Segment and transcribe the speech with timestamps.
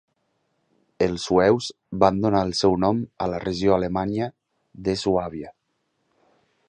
[1.07, 1.67] Els sueus
[2.03, 4.31] van donar el seu nom a la regió alemanya
[4.89, 5.53] de Suàbia.